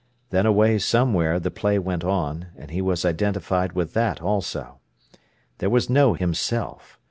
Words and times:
Then 0.31 0.47
away 0.47 0.79
somewhere 0.79 1.39
the 1.39 1.51
play 1.51 1.77
went 1.77 2.03
on, 2.03 2.47
and 2.57 2.71
he 2.71 2.81
was 2.81 3.05
identified 3.05 3.73
with 3.73 3.93
that 3.93 4.19
also. 4.19 4.79
There 5.59 5.69
was 5.69 5.91
no 5.91 6.15
himself. 6.15 6.97